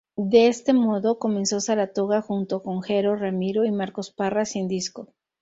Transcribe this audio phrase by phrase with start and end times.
[0.15, 5.13] De este modo, comenzó Saratoga junto con Jero Ramiro, y Marcos Parra, sin disco.